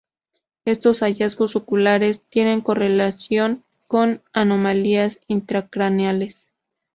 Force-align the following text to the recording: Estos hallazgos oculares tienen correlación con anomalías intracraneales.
Estos 0.65 1.03
hallazgos 1.03 1.55
oculares 1.55 2.21
tienen 2.27 2.61
correlación 2.61 3.63
con 3.85 4.23
anomalías 4.33 5.19
intracraneales. 5.27 6.43